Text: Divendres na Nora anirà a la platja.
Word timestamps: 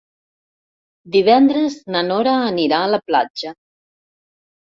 Divendres 1.15 1.75
na 1.97 2.01
Nora 2.07 2.33
anirà 2.47 2.81
a 2.87 2.89
la 2.95 3.01
platja. 3.11 3.53